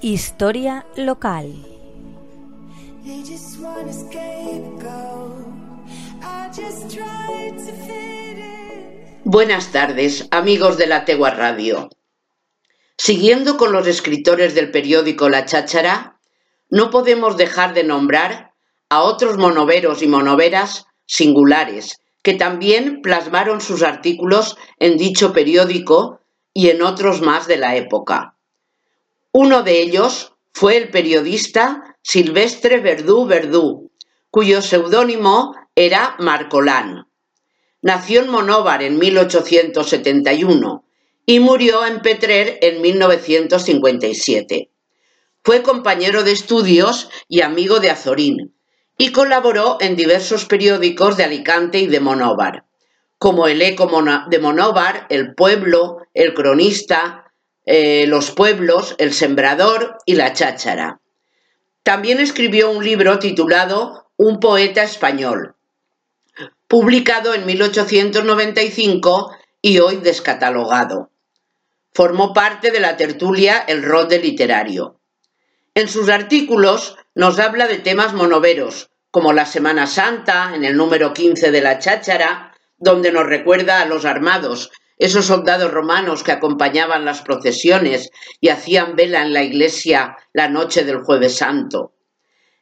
Historia 0.00 0.86
local. 0.94 1.52
Buenas 9.24 9.72
tardes, 9.72 10.28
amigos 10.30 10.78
de 10.78 10.86
la 10.86 11.04
Tegua 11.04 11.30
Radio. 11.30 11.88
Siguiendo 12.96 13.56
con 13.56 13.72
los 13.72 13.88
escritores 13.88 14.54
del 14.54 14.70
periódico 14.70 15.28
La 15.28 15.46
Cháchara, 15.46 16.20
no 16.70 16.90
podemos 16.90 17.36
dejar 17.36 17.74
de 17.74 17.82
nombrar 17.82 18.52
a 18.88 19.02
otros 19.02 19.36
monoveros 19.36 20.02
y 20.02 20.06
monoveras 20.06 20.86
singulares 21.06 22.00
que 22.22 22.34
también 22.34 23.02
plasmaron 23.02 23.60
sus 23.60 23.82
artículos 23.82 24.56
en 24.78 24.96
dicho 24.96 25.32
periódico 25.32 26.20
y 26.54 26.68
en 26.68 26.82
otros 26.82 27.20
más 27.20 27.48
de 27.48 27.56
la 27.56 27.74
época. 27.74 28.37
Uno 29.32 29.62
de 29.62 29.80
ellos 29.82 30.32
fue 30.52 30.76
el 30.76 30.90
periodista 30.90 31.96
Silvestre 32.02 32.80
Verdú 32.80 33.26
Verdú, 33.26 33.92
cuyo 34.30 34.62
seudónimo 34.62 35.54
era 35.74 36.16
Marcolán. 36.18 37.06
Nació 37.82 38.22
en 38.22 38.30
Monóvar 38.30 38.82
en 38.82 38.98
1871 38.98 40.84
y 41.26 41.40
murió 41.40 41.84
en 41.84 42.00
Petrer 42.00 42.58
en 42.62 42.80
1957. 42.80 44.70
Fue 45.44 45.62
compañero 45.62 46.24
de 46.24 46.32
estudios 46.32 47.10
y 47.28 47.42
amigo 47.42 47.80
de 47.80 47.90
Azorín 47.90 48.56
y 48.96 49.12
colaboró 49.12 49.76
en 49.80 49.94
diversos 49.94 50.46
periódicos 50.46 51.18
de 51.18 51.24
Alicante 51.24 51.78
y 51.78 51.86
de 51.86 52.00
Monóvar, 52.00 52.64
como 53.18 53.46
el 53.46 53.60
Eco 53.60 53.88
de 54.28 54.38
Monóvar, 54.38 55.06
El 55.10 55.34
Pueblo, 55.34 55.98
El 56.14 56.34
Cronista, 56.34 57.27
eh, 57.70 58.06
Los 58.06 58.30
Pueblos, 58.30 58.94
El 58.96 59.12
Sembrador 59.12 59.98
y 60.06 60.14
La 60.14 60.32
Cháchara. 60.32 61.02
También 61.82 62.18
escribió 62.18 62.70
un 62.70 62.82
libro 62.82 63.18
titulado 63.18 64.10
Un 64.16 64.40
poeta 64.40 64.82
español, 64.82 65.54
publicado 66.66 67.34
en 67.34 67.44
1895 67.44 69.36
y 69.60 69.80
hoy 69.80 69.96
descatalogado. 69.96 71.10
Formó 71.92 72.32
parte 72.32 72.70
de 72.70 72.80
la 72.80 72.96
tertulia 72.96 73.58
El 73.58 73.82
Rode 73.82 74.18
Literario. 74.18 74.98
En 75.74 75.88
sus 75.88 76.08
artículos 76.08 76.96
nos 77.14 77.38
habla 77.38 77.68
de 77.68 77.76
temas 77.76 78.14
monoveros, 78.14 78.88
como 79.10 79.34
la 79.34 79.44
Semana 79.44 79.86
Santa, 79.86 80.52
en 80.54 80.64
el 80.64 80.74
número 80.74 81.12
15 81.12 81.50
de 81.50 81.60
la 81.60 81.78
Cháchara, 81.78 82.54
donde 82.78 83.12
nos 83.12 83.26
recuerda 83.26 83.82
a 83.82 83.84
los 83.84 84.06
armados 84.06 84.70
esos 84.98 85.26
soldados 85.26 85.70
romanos 85.70 86.22
que 86.22 86.32
acompañaban 86.32 87.04
las 87.04 87.22
procesiones 87.22 88.10
y 88.40 88.48
hacían 88.48 88.96
vela 88.96 89.22
en 89.22 89.32
la 89.32 89.42
iglesia 89.42 90.16
la 90.32 90.48
noche 90.48 90.84
del 90.84 91.02
jueves 91.02 91.36
santo. 91.36 91.92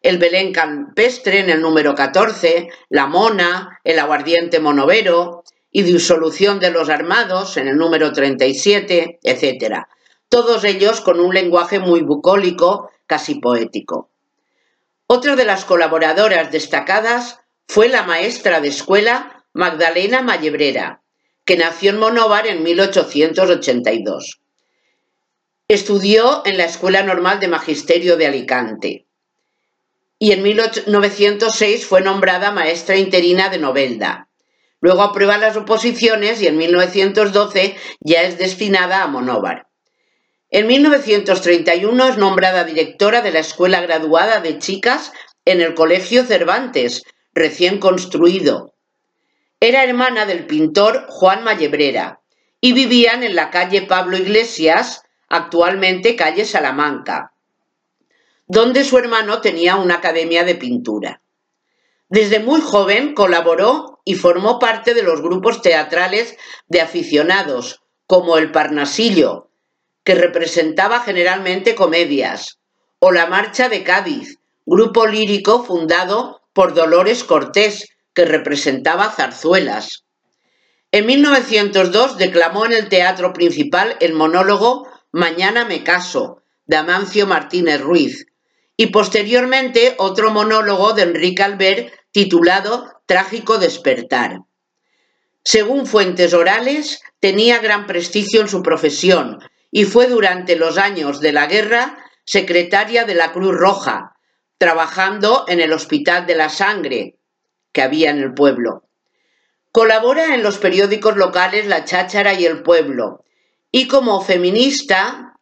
El 0.03 0.19
Belén 0.19 0.53
campestre 0.53 1.41
en 1.41 1.51
el 1.51 1.61
número 1.61 1.95
14, 1.95 2.69
la 2.91 3.06
mona, 3.06 3.81
el 3.83 3.98
aguardiente 3.98 4.61
monovero 4.61 5.43
y 5.70 5.83
disolución 5.83 6.61
de 6.61 6.70
los 6.70 6.89
armados 6.89 7.56
en 7.56 7.69
el 7.69 7.77
número 7.77 8.12
37, 8.12 9.19
etc. 9.23 9.84
Todos 10.28 10.65
ellos 10.65 11.00
con 11.00 11.19
un 11.19 11.34
lenguaje 11.34 11.81
muy 11.81 12.03
bucólico, 12.03 12.91
casi 13.06 13.37
poético. 13.37 14.11
Otra 15.06 15.37
de 15.37 15.45
las 15.45 15.65
colaboradoras 15.65 16.50
destacadas 16.50 17.41
fue 17.69 17.89
la 17.89 18.03
maestra 18.03 18.61
de 18.61 18.69
escuela 18.69 19.45
Magdalena 19.53 20.23
Mallebrera, 20.23 21.03
que 21.47 21.56
nació 21.56 21.91
en 21.91 21.98
Monóvar 21.98 22.47
en 22.47 22.62
1882. 22.62 24.41
Estudió 25.69 26.43
en 26.44 26.59
la 26.59 26.65
Escuela 26.65 27.03
Normal 27.03 27.41
de 27.41 27.48
Magisterio 27.48 28.16
de 28.16 28.26
Alicante 28.26 29.06
y 30.19 30.32
en 30.32 30.43
1906 30.43 31.87
fue 31.87 32.00
nombrada 32.00 32.50
maestra 32.50 32.97
interina 32.97 33.48
de 33.48 33.59
Novelda. 33.59 34.28
Luego 34.81 35.03
aprueba 35.03 35.38
las 35.38 35.56
oposiciones 35.56 36.41
y 36.43 36.47
en 36.47 36.56
1912 36.56 37.76
ya 38.00 38.22
es 38.22 38.38
destinada 38.38 39.03
a 39.03 39.06
Monóvar. 39.06 39.69
En 40.50 40.66
1931 40.66 42.09
es 42.09 42.19
nombrada 42.19 42.65
directora 42.65 43.21
de 43.21 43.32
la 43.32 43.41
Escuela 43.41 43.81
Graduada 43.81 44.41
de 44.41 44.59
Chicas 44.59 45.12
en 45.44 45.60
el 45.60 45.75
Colegio 45.75 46.25
Cervantes, 46.25 47.03
recién 47.34 47.78
construido, 47.78 48.75
era 49.61 49.83
hermana 49.83 50.27
del 50.27 50.47
pintor 50.47 51.06
Juan 51.09 51.43
Mallebrera 51.43 52.21
y 52.61 52.72
vivían 52.72 53.22
en 53.22 53.34
la 53.34 53.50
calle 53.50 53.83
Pablo 53.83 54.17
Iglesias, 54.17 55.03
actualmente 55.28 56.17
calle 56.17 56.44
Salamanca, 56.44 57.33
donde 58.47 58.84
su 58.84 58.99
hermano 58.99 59.41
tenía 59.41 59.77
una 59.77 59.97
academia 59.97 60.45
de 60.45 60.55
pintura. 60.55 61.22
Desde 62.09 62.39
muy 62.39 62.61
joven 62.61 63.15
colaboró 63.15 64.00
y 64.05 64.15
formó 64.15 64.59
parte 64.59 64.95
de 64.95 65.03
los 65.03 65.21
grupos 65.21 65.62
teatrales 65.62 66.37
de 66.69 66.81
aficionados, 66.81 67.83
como 68.06 68.39
el 68.39 68.53
Parnasillo, 68.53 69.50
que 70.05 70.15
representaba 70.15 71.00
generalmente 71.00 71.75
comedias, 71.75 72.61
o 73.00 73.11
la 73.11 73.27
Marcha 73.27 73.69
de 73.69 73.83
Cádiz, 73.83 74.39
grupo 74.65 75.06
lírico 75.06 75.65
fundado 75.65 76.43
por 76.53 76.75
Dolores 76.75 77.25
Cortés, 77.25 77.89
que 78.16 78.25
representaba 78.25 79.10
zarzuelas. 79.10 80.06
En 80.91 81.04
1902 81.04 82.16
declamó 82.16 82.65
en 82.65 82.72
el 82.72 82.88
Teatro 82.88 83.34
Principal 83.34 83.97
el 84.00 84.15
monólogo 84.15 84.88
Mañana 85.12 85.65
me 85.66 85.84
caso, 85.84 86.43
de 86.65 86.77
Amancio 86.77 87.27
Martínez 87.27 87.81
Ruiz, 87.81 88.27
y 88.77 88.87
posteriormente 88.87 89.94
otro 89.99 90.31
monólogo 90.31 90.94
de 90.94 91.03
Enrique 91.03 91.43
Albert 91.43 91.93
titulado 92.10 93.03
Trágico 93.04 93.59
despertar. 93.59 94.41
Según 95.44 95.87
fuentes 95.87 96.33
orales, 96.33 97.03
tenía 97.21 97.59
gran 97.59 97.87
prestigio 97.87 98.41
en 98.41 98.48
su 98.48 98.62
profesión 98.62 99.38
y 99.71 99.84
fue 99.84 100.06
durante 100.06 100.56
los 100.56 100.78
años 100.78 101.21
de 101.21 101.33
la 101.33 101.47
guerra 101.47 101.98
secretaria 102.25 103.04
de 103.04 103.15
la 103.15 103.33
Cruz 103.33 103.54
Roja, 103.54 104.16
trabajando 104.59 105.44
en 105.48 105.60
el 105.60 105.72
Hospital 105.72 106.27
de 106.27 106.34
la 106.34 106.48
Sangre, 106.48 107.16
que 107.76 107.82
había 107.82 108.09
en 108.09 108.22
el 108.22 108.32
pueblo. 108.32 108.84
Colabora 109.70 110.34
en 110.34 110.42
los 110.42 110.56
periódicos 110.56 111.19
locales 111.19 111.66
La 111.66 111.84
Cháchara 111.84 112.32
y 112.32 112.47
El 112.47 112.62
Pueblo 112.62 113.22
y 113.70 113.87
como 113.87 114.22
feminista 114.22 115.34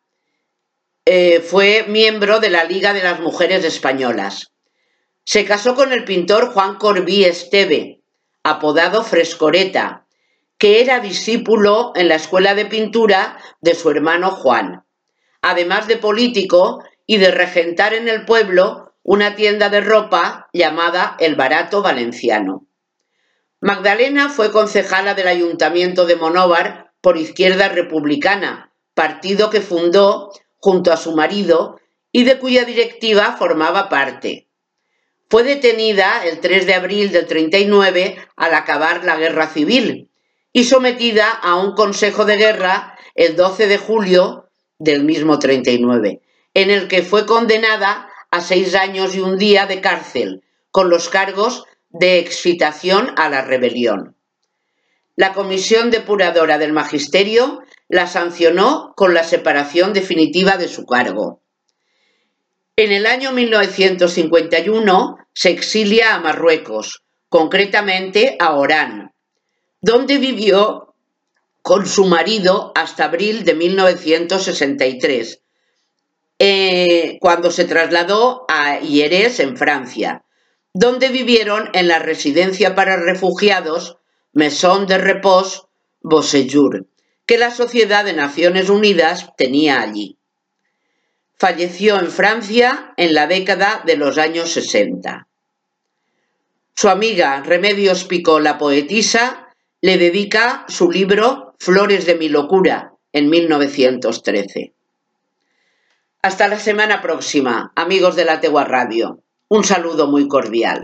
eh, 1.04 1.38
fue 1.38 1.84
miembro 1.86 2.40
de 2.40 2.50
la 2.50 2.64
Liga 2.64 2.92
de 2.92 3.04
las 3.04 3.20
Mujeres 3.20 3.64
Españolas. 3.64 4.50
Se 5.22 5.44
casó 5.44 5.76
con 5.76 5.92
el 5.92 6.02
pintor 6.02 6.52
Juan 6.52 6.74
Corbí 6.74 7.22
Esteve, 7.22 8.00
apodado 8.42 9.04
Frescoreta, 9.04 10.06
que 10.58 10.80
era 10.80 10.98
discípulo 10.98 11.92
en 11.94 12.08
la 12.08 12.16
escuela 12.16 12.56
de 12.56 12.66
pintura 12.66 13.38
de 13.60 13.76
su 13.76 13.90
hermano 13.90 14.32
Juan, 14.32 14.82
además 15.40 15.86
de 15.86 15.98
político 15.98 16.82
y 17.06 17.18
de 17.18 17.30
regentar 17.30 17.94
en 17.94 18.08
el 18.08 18.24
pueblo 18.24 18.83
una 19.04 19.36
tienda 19.36 19.68
de 19.68 19.82
ropa 19.82 20.48
llamada 20.54 21.14
El 21.20 21.36
Barato 21.36 21.82
Valenciano. 21.82 22.66
Magdalena 23.60 24.30
fue 24.30 24.50
concejala 24.50 25.14
del 25.14 25.28
Ayuntamiento 25.28 26.06
de 26.06 26.16
Monóvar 26.16 26.92
por 27.02 27.18
Izquierda 27.18 27.68
Republicana, 27.68 28.72
partido 28.94 29.50
que 29.50 29.60
fundó 29.60 30.32
junto 30.56 30.90
a 30.90 30.96
su 30.96 31.14
marido 31.14 31.78
y 32.12 32.24
de 32.24 32.38
cuya 32.38 32.64
directiva 32.64 33.36
formaba 33.38 33.90
parte. 33.90 34.48
Fue 35.28 35.42
detenida 35.42 36.24
el 36.24 36.40
3 36.40 36.66
de 36.66 36.74
abril 36.74 37.12
del 37.12 37.26
39 37.26 38.16
al 38.36 38.54
acabar 38.54 39.04
la 39.04 39.16
guerra 39.16 39.48
civil 39.48 40.08
y 40.50 40.64
sometida 40.64 41.28
a 41.28 41.56
un 41.56 41.74
consejo 41.74 42.24
de 42.24 42.38
guerra 42.38 42.96
el 43.14 43.36
12 43.36 43.66
de 43.66 43.76
julio 43.76 44.48
del 44.78 45.04
mismo 45.04 45.38
39, 45.38 46.22
en 46.54 46.70
el 46.70 46.88
que 46.88 47.02
fue 47.02 47.26
condenada 47.26 48.08
a 48.34 48.40
seis 48.40 48.74
años 48.74 49.14
y 49.14 49.20
un 49.20 49.38
día 49.38 49.66
de 49.66 49.80
cárcel, 49.80 50.42
con 50.72 50.90
los 50.90 51.08
cargos 51.08 51.66
de 51.90 52.18
excitación 52.18 53.14
a 53.16 53.28
la 53.28 53.42
rebelión. 53.42 54.16
La 55.14 55.32
Comisión 55.32 55.92
Depuradora 55.92 56.58
del 56.58 56.72
Magisterio 56.72 57.62
la 57.88 58.08
sancionó 58.08 58.92
con 58.96 59.14
la 59.14 59.22
separación 59.22 59.92
definitiva 59.92 60.56
de 60.56 60.66
su 60.66 60.84
cargo. 60.84 61.42
En 62.74 62.90
el 62.90 63.06
año 63.06 63.30
1951 63.30 65.16
se 65.32 65.50
exilia 65.50 66.16
a 66.16 66.18
Marruecos, 66.18 67.04
concretamente 67.28 68.36
a 68.40 68.54
Orán, 68.56 69.12
donde 69.80 70.18
vivió 70.18 70.92
con 71.62 71.86
su 71.86 72.06
marido 72.06 72.72
hasta 72.74 73.04
abril 73.04 73.44
de 73.44 73.54
1963, 73.54 75.43
eh, 76.38 77.18
cuando 77.20 77.50
se 77.50 77.64
trasladó 77.64 78.44
a 78.48 78.78
Hierés, 78.80 79.40
en 79.40 79.56
Francia, 79.56 80.24
donde 80.72 81.08
vivieron 81.08 81.70
en 81.72 81.88
la 81.88 82.00
residencia 82.00 82.74
para 82.74 82.96
refugiados 82.96 83.98
Maison 84.32 84.86
de 84.86 84.98
Repos 84.98 85.68
Beauséjour, 86.02 86.86
que 87.26 87.38
la 87.38 87.52
Sociedad 87.52 88.04
de 88.04 88.12
Naciones 88.12 88.68
Unidas 88.68 89.30
tenía 89.36 89.80
allí. 89.80 90.18
falleció 91.36 91.98
en 91.98 92.10
Francia 92.10 92.94
en 92.96 93.12
la 93.12 93.26
década 93.26 93.82
de 93.84 93.96
los 93.96 94.18
años 94.18 94.50
60. 94.52 95.26
Su 96.74 96.88
amiga 96.88 97.42
Remedios 97.42 98.04
Picó, 98.04 98.40
la 98.40 98.56
poetisa, 98.56 99.48
le 99.80 99.98
dedica 99.98 100.64
su 100.68 100.90
libro 100.90 101.54
Flores 101.58 102.06
de 102.06 102.16
mi 102.16 102.28
locura 102.28 102.94
en 103.12 103.30
1913. 103.30 104.72
Hasta 106.24 106.48
la 106.48 106.58
semana 106.58 107.02
próxima, 107.02 107.70
amigos 107.76 108.16
de 108.16 108.24
la 108.24 108.40
Tegua 108.40 108.64
Radio. 108.64 109.20
Un 109.50 109.62
saludo 109.62 110.06
muy 110.06 110.26
cordial. 110.26 110.82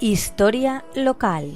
Historia 0.00 0.84
local. 0.96 1.52